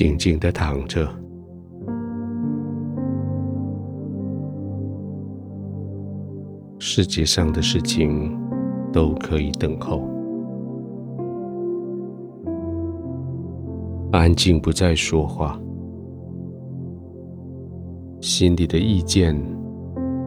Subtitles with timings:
[0.00, 1.06] 静静的躺着，
[6.78, 8.34] 世界上的事情
[8.90, 10.08] 都可以等候，
[14.10, 15.60] 安静，不再说话，
[18.22, 19.38] 心里的意见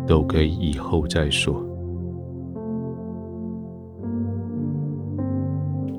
[0.06, 1.60] 都可以以后再说，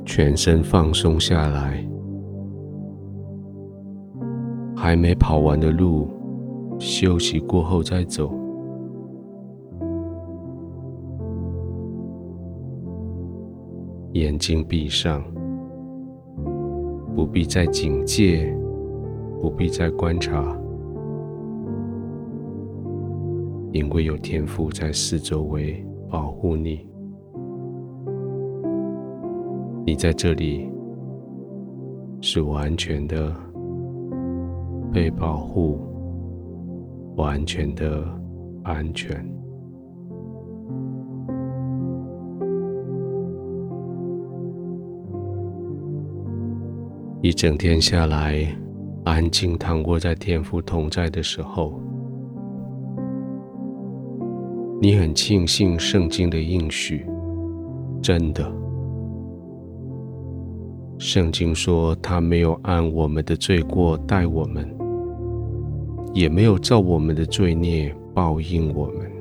[0.06, 1.84] 全身放松下来。
[4.84, 6.06] 还没跑完的路，
[6.78, 8.30] 休息过后再走。
[14.12, 15.24] 眼睛闭上，
[17.16, 18.54] 不必再警戒，
[19.40, 20.54] 不必再观察，
[23.72, 26.86] 因为有天父在四周围保护你。
[29.86, 30.70] 你在这里
[32.20, 33.43] 是完全的。
[34.94, 35.80] 被保护，
[37.16, 38.04] 完全的
[38.62, 39.28] 安全。
[47.20, 48.46] 一整天下来，
[49.04, 51.80] 安静躺卧在天父同在的时候，
[54.80, 57.04] 你很庆幸圣经的应许，
[58.00, 58.48] 真的。
[60.96, 64.73] 圣经说，他没有按我们的罪过待我们。
[66.14, 69.12] 也没有照我们的罪孽报应我们。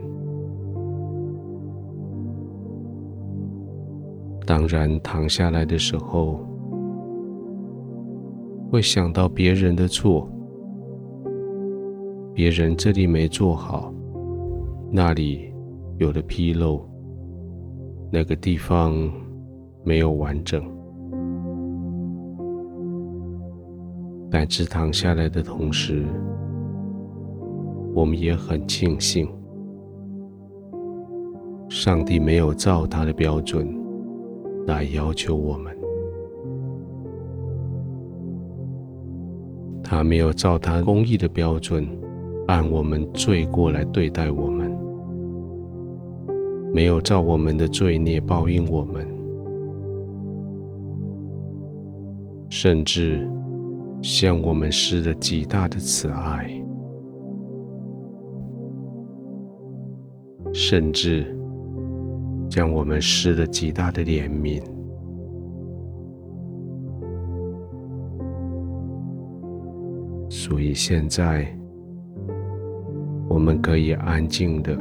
[4.45, 6.39] 当然，躺下来的时候，
[8.69, 10.29] 会想到别人的错，
[12.33, 13.91] 别人这里没做好，
[14.91, 15.51] 那里
[15.97, 16.81] 有了纰漏，
[18.11, 18.93] 那个地方
[19.83, 20.63] 没有完整。
[24.29, 26.05] 但是躺下来的同时，
[27.93, 29.27] 我们也很庆幸，
[31.69, 33.67] 上帝没有照他的标准
[34.65, 35.77] 来要求我们，
[39.83, 41.87] 他没有照他公义的标准
[42.47, 44.75] 按我们罪过来对待我们，
[46.73, 49.07] 没有照我们的罪孽报应我们，
[52.49, 53.29] 甚至
[54.01, 56.62] 向我们施了极大的慈爱。
[60.53, 61.25] 甚至
[62.47, 64.61] 将我们施了极大的怜悯，
[70.29, 71.47] 所以现在
[73.27, 74.77] 我们可以安静的、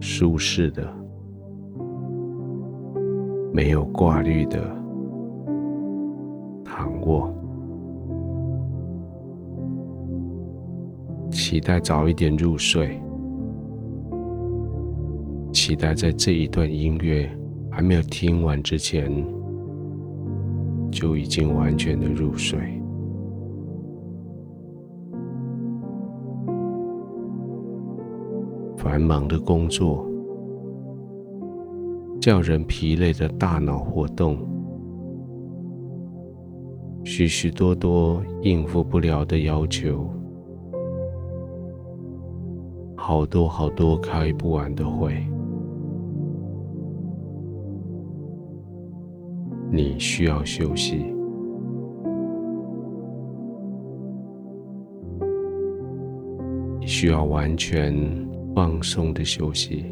[0.00, 0.90] 舒适的、
[3.52, 4.64] 没有挂虑的
[6.64, 7.30] 躺卧，
[11.30, 12.98] 期待早一点入睡。
[15.68, 17.30] 期待在这一段音乐
[17.70, 19.12] 还没有听完之前，
[20.90, 22.58] 就已经完全的入睡。
[28.78, 30.08] 繁忙的工作，
[32.18, 34.38] 叫人疲累的大脑活动，
[37.04, 40.08] 许许多多应付不了的要求，
[42.96, 45.12] 好多好多开不完的会。
[49.70, 51.14] 你需要休息，
[56.80, 57.94] 你需要完全
[58.54, 59.84] 放松的休息，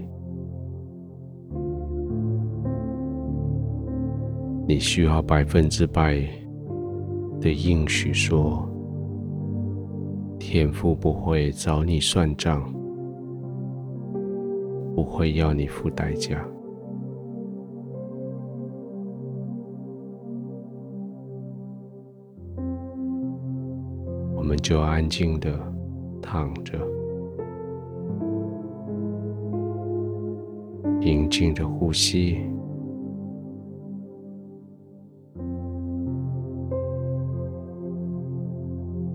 [4.66, 6.20] 你需要百分之百
[7.40, 8.66] 的应许说，
[10.38, 12.62] 天父不会找你算账，
[14.94, 16.42] 不会要你付代价。
[24.68, 25.56] 就安静的
[26.20, 26.76] 躺着，
[31.00, 32.40] 平静的呼吸，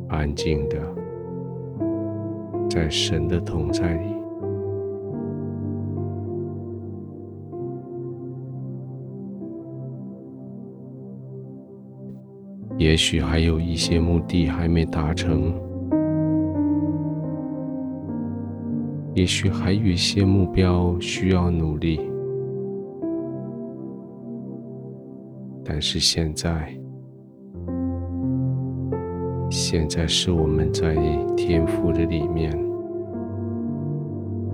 [0.08, 0.78] 安静的
[2.70, 4.21] 在神的同在里。
[12.82, 15.54] 也许还有一些目的还没达成，
[19.14, 22.02] 也许还有一些目标需要努力，
[25.64, 26.76] 但是现在
[29.52, 30.96] 现在是我们在
[31.38, 32.52] 天赋的里面，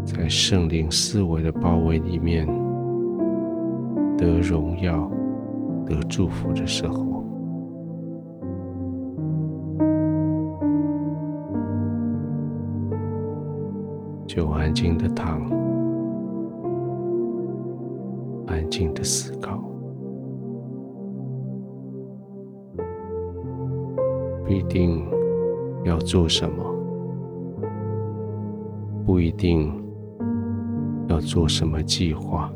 [0.04, 2.46] 在圣灵四维的包围里面
[4.18, 5.10] 得荣耀、
[5.86, 7.17] 得祝福的时候，
[14.38, 15.42] 就安静的躺，
[18.46, 19.58] 安静的思考。
[24.46, 25.04] 不一定
[25.86, 26.64] 要做什么，
[29.08, 29.74] 不一定
[31.08, 32.54] 要做什么计划，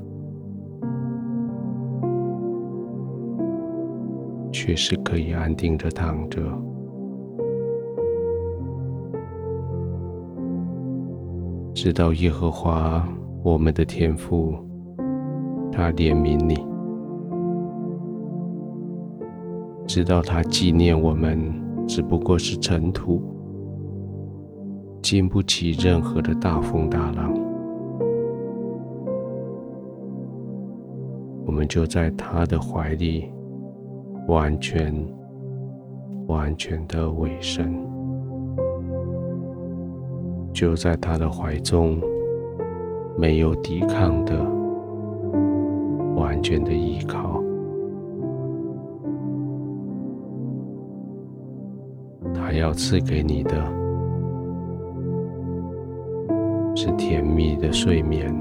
[4.51, 6.44] 却是可以安定的躺着，
[11.83, 13.04] 知道耶和华
[13.42, 14.54] 我们的天父，
[15.72, 16.54] 他怜悯你，
[19.88, 21.42] 知道他纪念我们。
[21.88, 23.19] 只不过是尘土，
[25.01, 27.33] 经不起任何的大风大浪。
[31.48, 33.28] 我们就在他的怀里，
[34.28, 34.94] 完全、
[36.28, 37.74] 完全的委身，
[40.53, 42.00] 就在他的怀中，
[43.18, 44.36] 没有抵抗的，
[46.15, 47.42] 完全的依靠。
[52.33, 53.56] 他要赐给你的，
[56.75, 58.33] 是甜蜜的睡眠，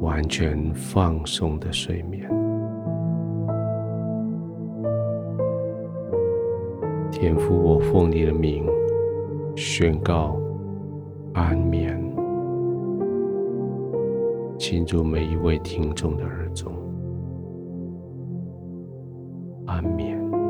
[0.00, 2.28] 完全放松的睡眠。
[7.10, 8.64] 天父，我奉你的名
[9.54, 10.36] 宣告
[11.34, 12.00] 安眠，
[14.58, 16.72] 进入每一位听众的耳中，
[19.66, 20.41] 安眠。